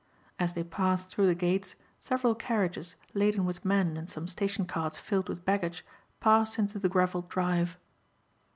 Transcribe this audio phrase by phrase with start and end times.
[0.39, 4.97] As they passed through the gates several carriages laden with men and some station carts
[4.97, 5.85] filled with baggage
[6.19, 7.77] passed into the gravelled drive.